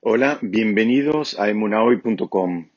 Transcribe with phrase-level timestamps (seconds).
[0.00, 2.68] Hola, bienvenidos a emunahoy.com.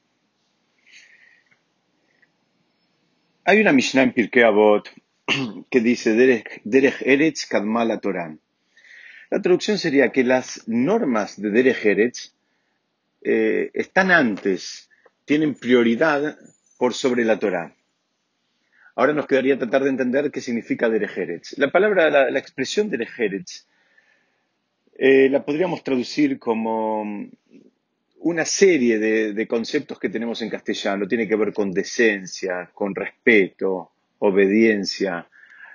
[3.45, 4.89] Hay una Mishnah en Pirkei Avot
[5.69, 8.35] que dice Derech, Eretz Kadma la Torah.
[9.29, 12.33] La traducción sería que las normas de Derech Eretz
[13.21, 14.89] eh, están antes,
[15.23, 16.39] tienen prioridad
[16.79, 17.75] por sobre la Torah.
[18.95, 21.55] Ahora nos quedaría tratar de entender qué significa Derech Eretz.
[21.59, 23.67] La palabra, la, la expresión Derech Eretz
[25.03, 27.27] eh, la podríamos traducir como
[28.19, 31.07] una serie de, conceptos que tenemos en castellano.
[31.07, 33.89] Tiene que ver con decencia, con respeto,
[34.19, 35.27] obediencia,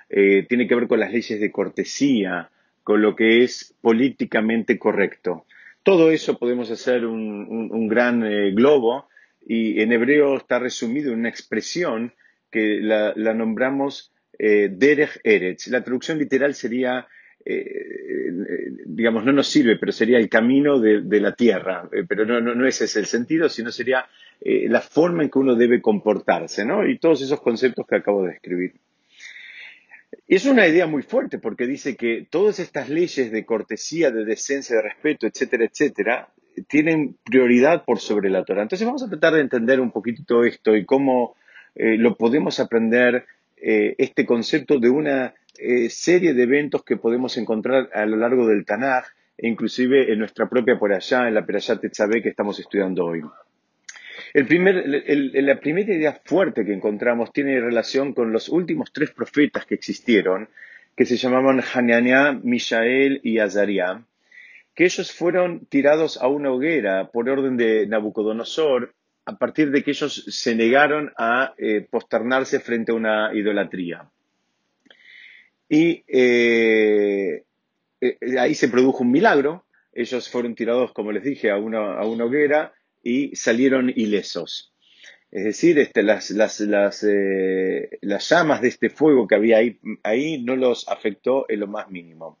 [0.09, 2.49] eh, tiene que ver con las leyes de cortesía,
[2.85, 5.45] con lo que es políticamente correcto.
[5.83, 9.09] Todo eso podemos hacer un, gran eh, globo
[9.45, 12.13] y en hebreo está resumido en una expresión
[12.49, 15.67] que la, la nombramos eh, Derech Eretz.
[15.67, 17.07] La traducción literal sería
[17.49, 21.87] eh, digamos, no nos sirve, pero sería el camino de, la tierra.
[21.91, 24.05] Eh, pero no, no, ese es el sentido, sino sería
[24.41, 26.85] eh, la forma en que uno debe comportarse, ¿no?
[26.87, 28.73] Y todos esos conceptos que acabo de describir.
[30.27, 34.75] Es una idea muy fuerte porque dice que todas estas leyes de cortesía, de decencia,
[34.75, 36.29] de respeto, etcétera, etcétera,
[36.67, 38.63] tienen prioridad por sobre la Torah.
[38.63, 41.35] Entonces vamos a tratar de entender un poquitito esto y cómo
[41.75, 43.25] eh, lo podemos aprender
[43.57, 48.47] eh, este concepto de una eh, serie de eventos que podemos encontrar a lo largo
[48.47, 49.05] del Tanaj
[49.37, 53.23] e inclusive en nuestra propia por allá, en la Perayat Tetzabé que estamos estudiando hoy.
[54.33, 54.45] La
[55.59, 60.49] primera idea fuerte que encontramos tiene relación con los últimos tres profetas que existieron,
[60.95, 64.01] que se llamaban Hananiah, Mishael y Azariah,
[64.73, 68.93] que ellos fueron tirados a una hoguera por orden de Nabucodonosor
[69.25, 74.09] a partir de que ellos se negaron a eh, posternarse frente a una idolatría.
[75.69, 77.43] Y eh,
[78.01, 79.65] eh, ahí se produjo un milagro.
[79.93, 84.73] Ellos fueron tirados, como les dije, a una, a una hoguera y salieron ilesos.
[85.31, 89.77] Es decir, este, las, las, las, eh, las, llamas de este fuego que había ahí,
[90.03, 92.37] ahí no los afectó en lo más mínimo.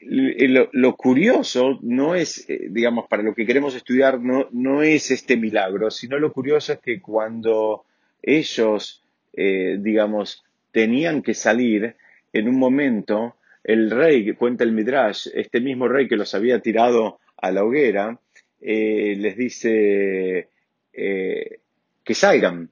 [0.00, 5.10] Lo, lo, curioso no es, eh, digamos, para lo que queremos estudiar, no, no es
[5.10, 7.84] este milagro, sino lo curioso es que cuando
[8.22, 9.05] ellos
[9.36, 11.94] eh, digamos, tenían que salir
[12.32, 17.18] en un momento, el rey, cuenta el Midrash, este mismo rey que los había tirado
[17.36, 18.18] a la hoguera,
[18.60, 20.48] eh, les dice
[20.92, 21.58] eh,
[22.02, 22.70] que salgan.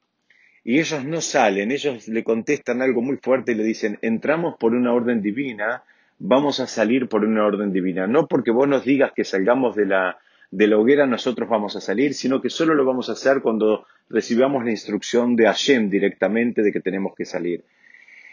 [0.65, 4.75] Y ellos no salen, ellos le contestan algo muy fuerte y le dicen, entramos por
[4.75, 5.83] una orden divina,
[6.19, 8.07] vamos a salir por una orden divina.
[8.07, 10.19] No porque vos nos digas que salgamos de la,
[10.55, 13.87] de la hoguera nosotros vamos a salir, sino que solo lo vamos a hacer cuando
[14.09, 17.65] recibamos la instrucción de Hashem directamente de que tenemos que salir.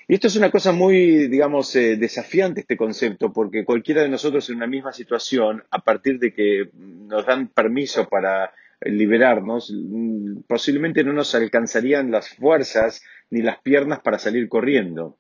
[0.08, 4.48] Y esto es una cosa muy, digamos, eh, desafiante este concepto, porque cualquiera de nosotros
[4.50, 9.74] en una misma situación, a partir de que nos dan permiso para liberarnos,
[10.48, 15.18] posiblemente no nos alcanzarían las fuerzas ni las piernas para salir corriendo.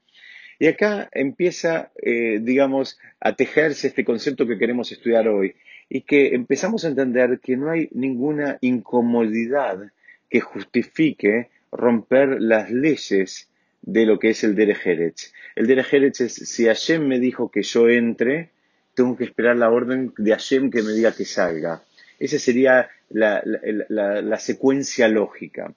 [0.59, 5.55] Y acá empieza, eh, digamos, a tejerse este concepto que queremos estudiar hoy
[5.93, 9.91] y que empezamos a entender que no hay ninguna incomodidad
[10.29, 13.49] que justifique romper las leyes
[13.81, 15.33] de lo que es el Derejeretz.
[15.53, 18.51] El Derejeretz es, si Hashem me dijo que yo entre,
[18.95, 21.83] tengo que esperar la orden de Hashem que me diga que salga.
[22.19, 25.73] Esa sería la, la secuencia lógica.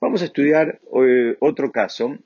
[0.00, 2.16] Vamos a estudiar eh, otro caso,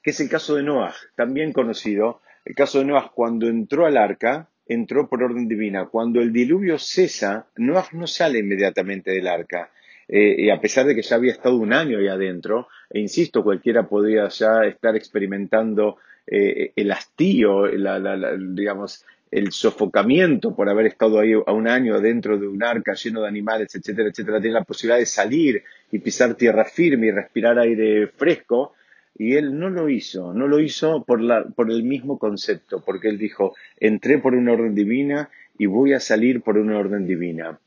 [0.00, 2.20] que es el caso de Noah, también conocido.
[2.44, 5.86] El caso de Noah, cuando entró al arca, entró por orden divina.
[5.86, 9.70] Cuando el diluvio cesa, Noah no sale inmediatamente del arca
[10.08, 13.42] eh, y a pesar de que ya había estado un año ahí adentro, e insisto,
[13.42, 15.96] cualquiera podría ya estar experimentando
[16.26, 22.38] eh, el hastío, la, digamos, el sofocamiento por haber estado ahí a un año dentro
[22.38, 26.34] de un arca lleno de animales, etcétera, etcétera, tiene la posibilidad de salir y pisar
[26.34, 28.74] tierra firme y respirar aire fresco,
[29.18, 33.08] y él no lo hizo, no lo hizo por, la, por el mismo concepto, porque
[33.08, 37.58] él dijo, entré por una orden divina y voy a salir por una orden divina.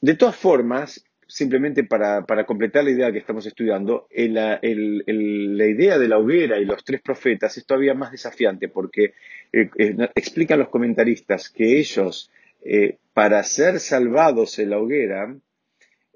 [0.00, 6.18] De todas formas, simplemente para, completar la idea que estamos estudiando, la idea de la
[6.18, 9.12] hoguera y los tres profetas es todavía más desafiante porque
[9.52, 12.30] eh, eh, explican los comentaristas que ellos,
[12.64, 15.36] eh, para ser salvados en la hoguera,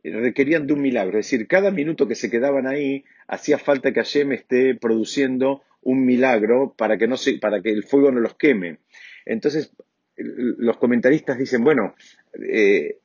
[0.05, 1.19] requerían de un milagro.
[1.19, 6.05] Es decir, cada minuto que se quedaban ahí, hacía falta que Hashem esté produciendo un
[6.05, 8.79] milagro para que, no se, para que el fuego no los queme.
[9.25, 9.73] Entonces,
[10.17, 11.95] los comentaristas dicen, bueno,
[12.41, 12.99] eh,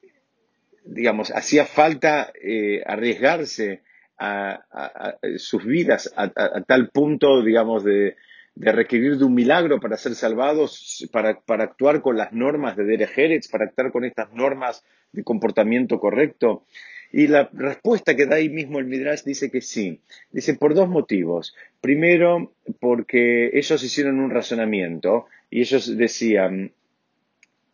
[0.85, 3.81] digamos, hacía falta eh, arriesgarse
[4.17, 6.29] a, a, a, sus vidas a,
[6.61, 8.15] tal punto, digamos, de,
[8.59, 12.85] de requerir de un milagro para ser salvados, para, para actuar con las normas de
[12.85, 16.65] Derech para actuar con estas normas de comportamiento correcto.
[17.11, 20.01] Y la respuesta que da ahí mismo el Midrash dice que sí.
[20.31, 21.55] Dice por dos motivos.
[21.79, 26.73] Primero, porque ellos hicieron un razonamiento y ellos decían,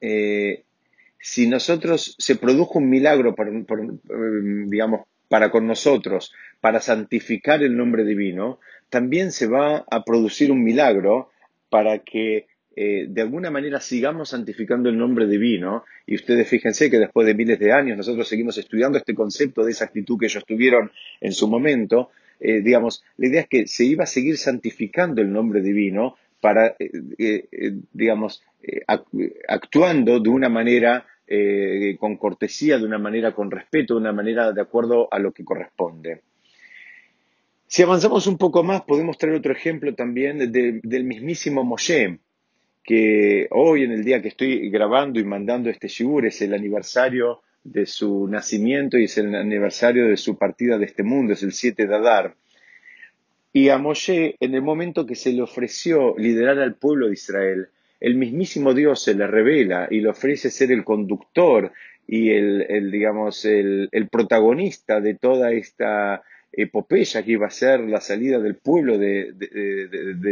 [0.02, 0.64] eh,
[1.18, 3.34] si nosotros se produjo un milagro,
[4.68, 8.60] digamos, para con nosotros, para santificar el nombre divino,
[8.94, 11.32] también se va a producir un milagro
[11.68, 12.46] para que
[12.76, 17.34] eh, de alguna manera sigamos santificando el nombre divino, y ustedes fíjense que después de
[17.34, 20.92] miles de años nosotros seguimos estudiando este concepto de esa actitud que ellos tuvieron
[21.22, 25.32] en su momento, eh, digamos, la idea es que se iba a seguir santificando el
[25.32, 28.44] nombre divino para, eh, digamos,
[29.48, 31.08] actuando de una manera
[31.98, 35.44] con cortesía, de una manera con respeto, de una manera de acuerdo a lo que
[35.44, 36.22] corresponde.
[37.74, 42.20] Si avanzamos un poco más, podemos traer otro ejemplo también del mismísimo Moshe,
[42.84, 47.42] que hoy en el día que estoy grabando y mandando este shiur es el aniversario
[47.64, 51.52] de su nacimiento y es el aniversario de su partida de este mundo, es el
[51.52, 52.36] 7 de Adar.
[53.52, 57.70] Y a Moshe, en el momento que se le ofreció liderar al pueblo de Israel,
[58.00, 61.72] el mismísimo Dios se le revela y le ofrece ser el conductor
[62.08, 66.22] y el, digamos, el, protagonista de toda esta
[66.54, 69.34] epopeya que iba a ser la salida del pueblo de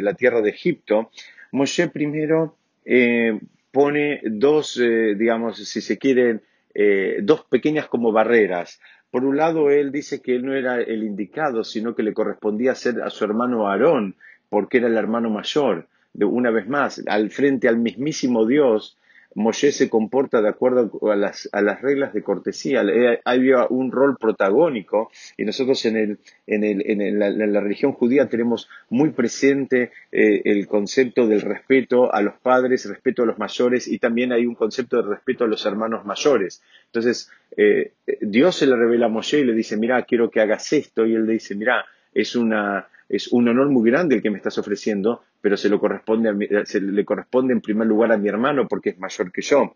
[0.01, 1.11] la tierra de Egipto,
[1.51, 3.39] Moshe primero eh,
[3.71, 6.41] pone dos, eh, digamos, si se quieren,
[6.73, 8.79] eh, dos pequeñas como barreras.
[9.09, 12.75] Por un lado, él dice que él no era el indicado, sino que le correspondía
[12.75, 14.15] ser a su hermano Aarón,
[14.49, 15.87] porque era el hermano mayor.
[16.13, 18.97] De, una vez más, al frente al mismísimo Dios,
[19.35, 21.49] Moshe se comporta de acuerdo a las,
[21.81, 22.83] reglas de cortesía.
[23.25, 30.67] Había un rol protagónico y nosotros en, la, religión judía tenemos muy presente eh, el
[30.67, 35.01] concepto del respeto a los padres, respeto a los mayores y también hay un concepto
[35.01, 36.61] de respeto a los hermanos mayores.
[36.85, 40.73] Entonces, eh, Dios se le revela a Moshe y le dice, mira, quiero que hagas
[40.73, 44.29] esto y él le dice, mira, es una, es un honor muy grande el que
[44.29, 48.69] me estás ofreciendo, pero se, corresponde se le corresponde en primer lugar a mi hermano
[48.69, 49.75] porque es mayor que yo.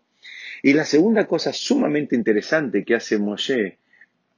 [0.62, 3.76] Y la segunda cosa sumamente interesante que hace Moshe,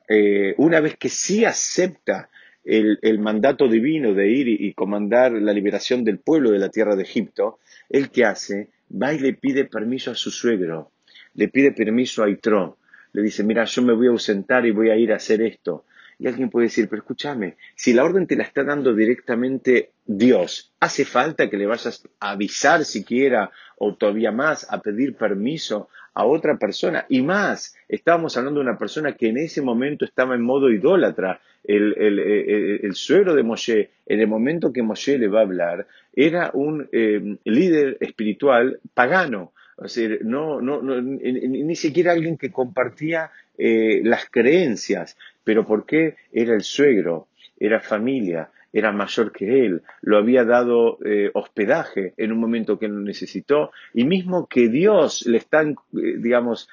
[0.09, 2.29] eh, una vez que sí acepta
[2.65, 7.05] el, mandato divino de ir y, comandar la liberación del pueblo de la tierra de
[7.05, 10.91] Egipto, él que hace, va y le pide permiso a su suegro,
[11.35, 12.77] le pide permiso a Itro,
[13.13, 15.85] le dice, mira, yo me voy a ausentar y voy a ir a hacer esto.
[16.19, 20.73] Y alguien puede decir, pero escúchame, si la orden te la está dando directamente Dios,
[20.81, 26.25] ¿hace falta que le vayas a avisar siquiera o todavía más a pedir permiso a
[26.25, 27.07] otra persona?
[27.09, 31.41] Y más, estábamos hablando de una persona que en ese momento estaba en modo idólatra.
[31.63, 36.89] El, suero de Moshe, en el momento que Moshe le va a hablar, era un
[36.91, 39.53] eh, líder espiritual pagano.
[39.81, 45.17] O sea, no, no, ni, siquiera alguien que compartía eh, las creencias.
[45.49, 46.17] ¿Pero por qué?
[46.31, 47.29] Era el suegro,
[47.59, 52.85] era familia, era mayor que él, lo había dado eh, hospedaje en un momento que
[52.85, 55.75] él lo necesitó, y mismo que Dios le está, eh,
[56.19, 56.69] digamos,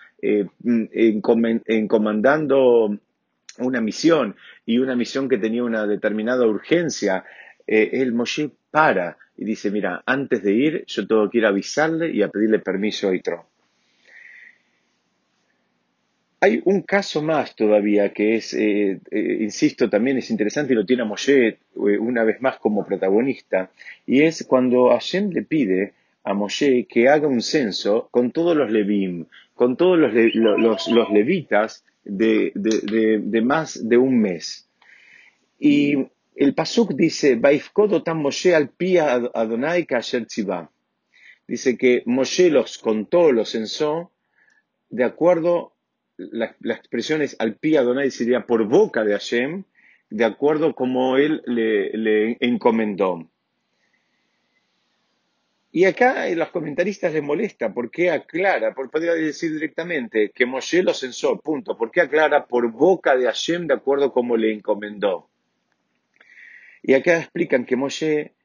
[1.66, 3.00] encomendando
[3.60, 4.36] una misión
[4.66, 7.24] y una misión que tenía una determinada urgencia,
[7.66, 12.12] el Moshe para y dice, mira, antes de ir yo tengo que ir a avisarle
[12.12, 13.48] y a pedirle permiso a Itro.
[16.42, 20.86] Hay un caso más todavía que es, eh, eh, insisto, también es interesante y lo
[20.86, 23.72] tiene a Moshe eh, una vez más como protagonista,
[24.06, 28.72] y es cuando Hashem le pide a Moshe que haga un censo con todos los
[28.72, 30.13] levim, con todos los,
[30.89, 34.68] los, levitas de, de, más de un mes.
[35.60, 37.39] Y el Pasuk dice,
[38.15, 38.72] Moshe al
[39.34, 39.88] Adonai
[41.48, 44.12] Dice que Moshe los contó, los censó,
[44.89, 45.75] de acuerdo,
[46.17, 49.63] la, expresión es al pi Adonai sería por boca de Hashem,
[50.10, 53.29] de acuerdo como él le, encomendó.
[55.72, 60.84] Y acá a los comentaristas les molesta, porque aclara, por, podría decir directamente que Moshe
[60.84, 61.77] lo censó, punto.
[61.77, 65.27] ¿Por qué aclara por boca de Hashem de acuerdo como le encomendó?
[66.81, 68.36] Y acá explican que Moshe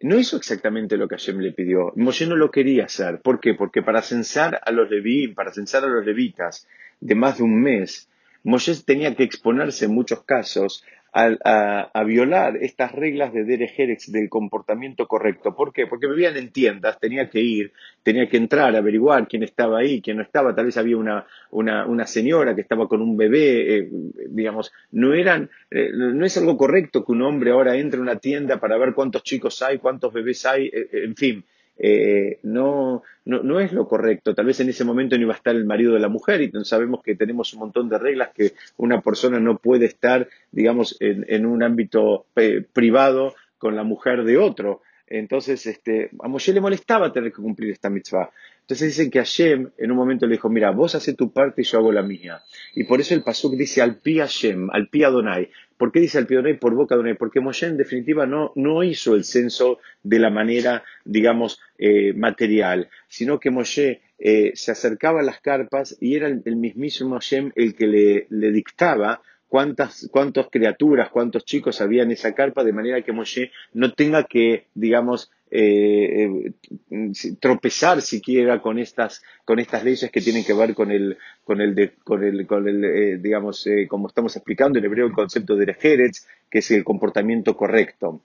[0.00, 1.92] no hizo exactamente lo que Hashem le pidió.
[1.96, 3.20] Moshe no lo quería hacer.
[3.20, 3.52] ¿Por qué?
[3.52, 6.66] Porque para censar a los leví, para censar a los levitas
[7.00, 8.08] de más de un mes,
[8.44, 15.06] Moshe tenía que exponerse en muchos casos a, violar estas reglas de Derech del comportamiento
[15.06, 15.54] correcto.
[15.54, 15.86] ¿Por qué?
[15.86, 20.18] Porque vivían en tiendas, tenía que ir, tenía que entrar, averiguar quién estaba ahí, quién
[20.18, 20.54] no estaba.
[20.54, 23.88] Tal vez había una, una, señora que estaba con un bebé, eh,
[24.28, 24.72] digamos.
[24.92, 28.58] No, eran, eh, no es algo correcto que un hombre ahora entre a una tienda
[28.60, 31.44] para ver cuántos chicos hay, cuántos bebés hay, eh, en fin.
[31.78, 34.34] Eh, no, no, no, es lo correcto.
[34.34, 36.50] Tal vez en ese momento no iba a estar el marido de la mujer y
[36.64, 41.24] sabemos que tenemos un montón de reglas que una persona no puede estar, digamos, en,
[41.28, 44.82] en un ámbito eh, privado con la mujer de otro.
[45.10, 48.30] Entonces, este, a Moshe le molestaba tener que cumplir esta mitzvah.
[48.60, 51.64] Entonces dicen que Hashem en un momento le dijo, mira, vos haces tu parte y
[51.64, 52.42] yo hago la mía.
[52.74, 55.50] Y por eso el pasuk dice al pi Hashem, al pi Adonai.
[55.78, 56.58] ¿Por qué dice al pi Adonai?
[56.58, 57.14] Por boca Adonai.
[57.14, 62.90] Porque Moshe en definitiva no, no hizo el censo de la manera, digamos, eh, material,
[63.08, 67.74] sino que Moshe eh, se acercaba a las carpas y era el, mismísimo Hashem el
[67.74, 73.02] que le, le dictaba cuántas, cuántas criaturas, cuántos chicos había en esa carpa, de manera
[73.02, 76.52] que Moshe no tenga que, digamos, eh,
[76.90, 81.62] eh, tropezar siquiera con estas, con estas leyes que tienen que ver con el, con
[81.62, 85.74] el, con el, con el eh, digamos, como estamos explicando en hebreo, el concepto de
[85.80, 88.20] Eretz, que es el comportamiento correcto.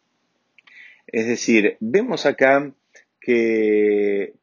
[1.08, 2.72] Es decir, vemos acá
[3.22, 4.34] que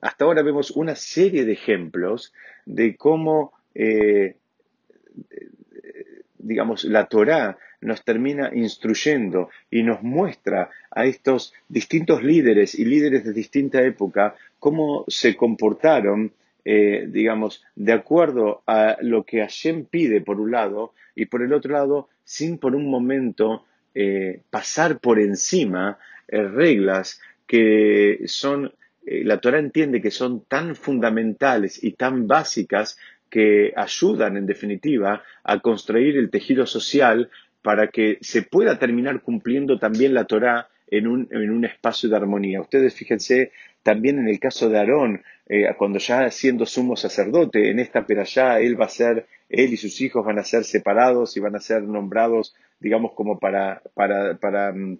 [0.00, 2.32] hasta ahora vemos una serie de ejemplos
[2.66, 3.52] de cómo
[6.44, 13.24] digamos, la Torá nos termina instruyendo y nos muestra a estos distintos líderes y líderes
[13.24, 16.32] de distinta época cómo se comportaron,
[16.64, 21.52] eh, digamos, de acuerdo a lo que Hashem pide por un lado y por el
[21.52, 28.72] otro lado, sin por un momento eh, pasar por encima eh, reglas que son
[29.06, 32.96] la Torah entiende que son tan fundamentales y tan básicas
[33.34, 37.30] que ayudan, en definitiva, a construir el tejido social
[37.62, 42.60] para que se pueda terminar cumpliendo también la Torá en un, espacio de armonía.
[42.60, 43.50] Ustedes fíjense
[43.82, 48.60] también en el caso de Aarón, eh, cuando ya siendo sumo sacerdote, en esta perashá
[48.60, 51.60] él va a ser, él y sus hijos van a ser separados y van a
[51.60, 54.98] ser nombrados, digamos, como para, para, para mm,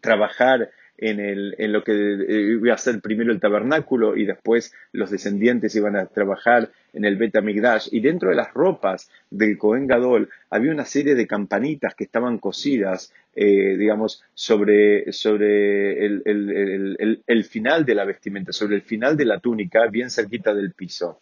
[0.00, 4.72] trabajar en, el, en lo que eh, iba a ser primero el tabernáculo y después
[4.92, 7.34] los descendientes iban a trabajar en el Bet
[7.90, 12.38] Y dentro de las ropas del Cohen Gadol había una serie de campanitas que estaban
[12.38, 19.16] cosidas, eh, digamos, sobre, sobre el, el, el, final de la vestimenta, sobre el final
[19.16, 21.20] de la túnica, bien cerquita del piso.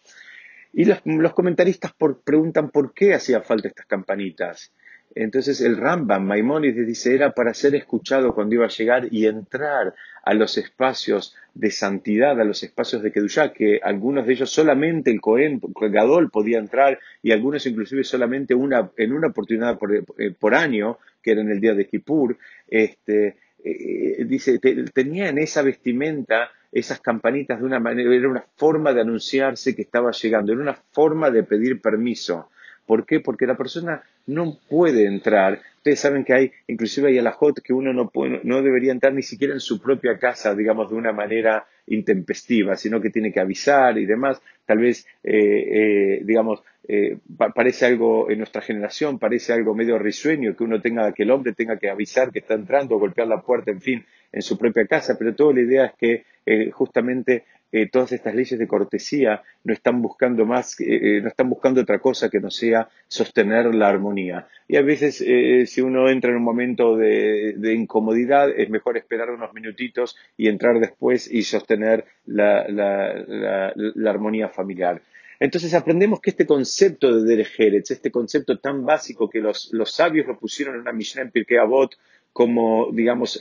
[0.73, 4.73] Y los, los comentaristas por, preguntan por qué hacía falta estas campanitas.
[5.15, 9.95] Entonces el Rambam, Maimónides dice, era para ser escuchado cuando iba a llegar y entrar
[10.23, 15.11] a los espacios de santidad, a los espacios de Kedushá, que algunos de ellos solamente
[15.11, 19.95] el Cohen, el Gadol podía entrar y algunos inclusive solamente una, en una oportunidad por,
[19.95, 20.05] eh,
[20.39, 22.39] por año, que era en el día de Kippur,
[22.69, 24.59] este, eh, dice,
[24.93, 29.83] tenía en esa vestimenta esas campanitas de una manera, era una forma de anunciarse que
[29.83, 32.51] estaba llegando, era una forma de pedir permiso.
[32.91, 33.21] ¿Por qué?
[33.21, 35.61] Porque la persona no puede entrar.
[35.77, 39.23] Ustedes saben que hay, inclusive hay alajot que uno no, puede, no debería entrar ni
[39.23, 43.97] siquiera en su propia casa, digamos, de una manera intempestiva, sino que tiene que avisar
[43.97, 44.43] y demás.
[44.67, 47.19] Tal vez, eh, eh, digamos, eh,
[47.55, 51.53] parece algo en nuestra generación, parece algo medio risueño que uno tenga, que el hombre
[51.53, 55.15] tenga que avisar que está entrando, golpear la puerta, en fin, en su propia casa,
[55.17, 60.03] pero toda la idea es que justamente eh, todas estas leyes de cortesía no están
[60.03, 64.49] buscando más, eh, eh, no están buscando otra cosa que no sea sostener la armonía.
[64.67, 65.25] Y a veces,
[65.71, 70.81] si uno entra en un momento de, incomodidad, es mejor esperar unos minutitos y entrar
[70.81, 73.73] después y sostener la,
[74.07, 75.03] armonía familiar.
[75.39, 80.39] Entonces aprendemos que este concepto de Derech este concepto tan básico que los, sabios lo
[80.39, 81.97] pusieron en una misión en Pirkei Avot
[82.33, 83.41] como, digamos,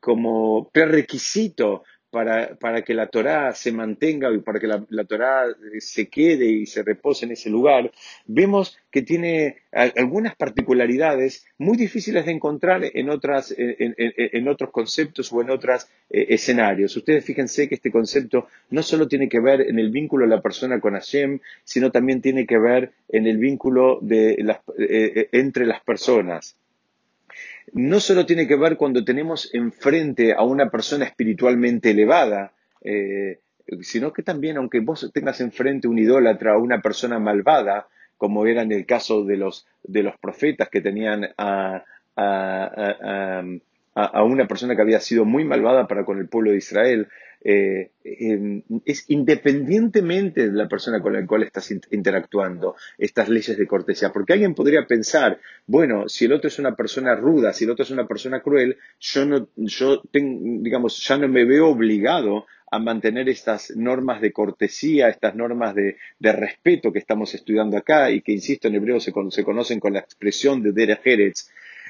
[0.00, 1.82] como prerequisito
[2.58, 5.44] para, que la Torá se mantenga y para que la, la, Torá
[5.80, 7.92] se quede y se repose en ese lugar,
[8.24, 15.42] vemos que tiene algunas particularidades muy difíciles de encontrar en, otras, en, otros conceptos o
[15.42, 16.96] en otros eh, escenarios.
[16.96, 20.40] Ustedes fíjense que este concepto no solo tiene que ver en el vínculo de la
[20.40, 25.28] persona con Hashem, sino también tiene que ver en el vínculo de las, eh, eh,
[25.32, 26.56] entre las personas
[27.72, 33.40] no solo tiene que ver cuando tenemos enfrente a una persona espiritualmente elevada, eh,
[33.80, 38.62] sino que también, aunque vos tengas enfrente un idólatra o una persona malvada, como era
[38.62, 41.84] en el caso de los, de los profetas que tenían a,
[42.16, 43.42] a,
[44.22, 47.08] una persona que había sido muy malvada para con el pueblo de Israel,
[47.42, 53.66] eh, em, es independientemente de la persona con la cual estás interactuando, estas leyes de
[53.66, 54.12] cortesía.
[54.12, 57.84] Porque alguien podría pensar, bueno, si el otro es una persona ruda, si el otro
[57.84, 63.28] es una persona cruel, yo no, yo digamos, ya no me veo obligado a mantener
[63.28, 68.68] estas normas de cortesía, estas normas de, respeto que estamos estudiando acá y que, insisto,
[68.68, 71.36] en hebreo se, conocen con la expresión de Derech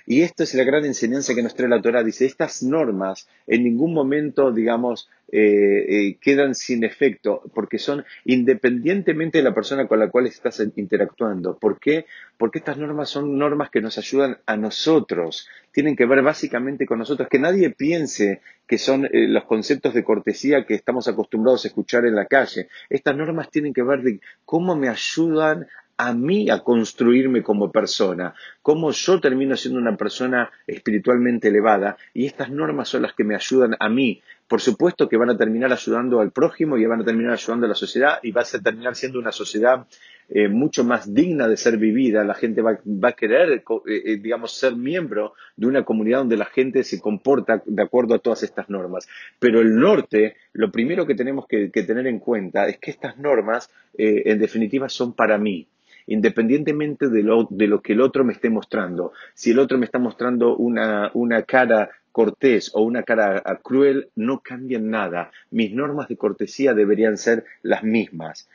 [0.07, 2.05] y esta es la gran enseñanza que nos trae la Torah.
[2.05, 9.39] Dice, estas normas en ningún momento, digamos, eh, eh, quedan sin efecto, porque son independientemente
[9.39, 11.59] de la persona con la cual estás interactuando.
[11.59, 12.07] ¿Por qué?
[12.39, 17.01] Porque estas normas son normas que nos ayudan a nosotros, tienen que ver básicamente con
[17.01, 21.69] nosotros, que nadie piense que son eh, los conceptos de cortesía que estamos acostumbrados a
[21.69, 22.69] escuchar en la calle.
[22.89, 25.67] Estas normas tienen que ver de cómo me ayudan
[25.99, 32.27] a mí a construirme como persona, cómo yo termino siendo una persona espiritualmente elevada y
[32.27, 34.21] estas normas son las que me ayudan a mí.
[34.47, 37.71] Por supuesto que van a terminar ayudando al prójimo y van a terminar ayudando a
[37.71, 39.87] la sociedad y va a terminar siendo una sociedad
[40.29, 42.23] eh, mucho más digna de ser vivida.
[42.25, 46.47] La gente va, a querer, eh, eh, digamos, ser miembro de una comunidad donde la
[46.47, 49.09] gente se comporta de acuerdo a todas estas normas.
[49.39, 53.71] Pero el norte, lo primero que tenemos que, tener en cuenta es que estas normas,
[53.97, 55.67] en definitiva, son para mí
[56.07, 57.49] independientemente de lo,
[57.83, 59.13] que el otro me esté mostrando.
[59.35, 61.11] Si el otro me está mostrando una,
[61.47, 65.31] cara cortés o una cara cruel, no cambian nada.
[65.51, 68.49] Mis normas de cortesía deberían ser las mismas.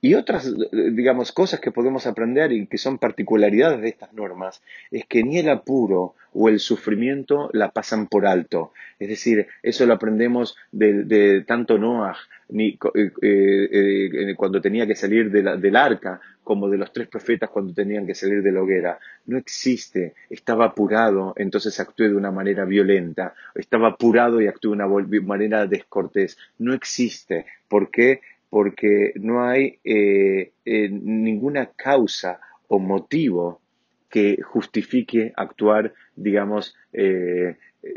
[0.00, 5.04] Y otras, digamos, cosas que podemos aprender y que son particularidades de estas normas es
[5.06, 8.72] que ni el apuro o el sufrimiento la pasan por alto.
[9.00, 12.16] Es decir, eso lo aprendemos de, tanto Noah
[12.50, 17.74] eh, eh, eh, cuando tenía que salir del arca como de los tres profetas cuando
[17.74, 19.00] tenían que salir de la hoguera.
[19.26, 20.14] No existe.
[20.30, 23.34] Estaba apurado, entonces actué de una manera violenta.
[23.56, 24.86] Estaba apurado y actué de una
[25.26, 26.38] manera descortés.
[26.58, 27.46] No existe.
[27.68, 28.20] ¿Por qué?
[28.48, 33.60] porque no hay eh, eh, ninguna causa o motivo
[34.08, 37.56] que justifique actuar, digamos, eh,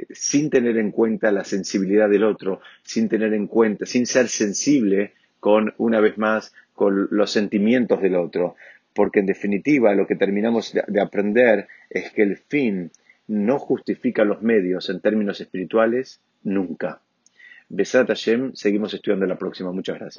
[0.09, 5.13] sin tener en cuenta la sensibilidad del otro, sin tener en cuenta, sin ser sensible
[5.39, 8.55] con, una vez más, con los sentimientos del otro.
[8.93, 12.91] Porque en definitiva lo que terminamos de aprender es que el fin
[13.27, 17.01] no justifica los medios en términos espirituales nunca.
[17.69, 19.71] Besat Hashem, seguimos estudiando la próxima.
[19.71, 20.17] Muchas gracias.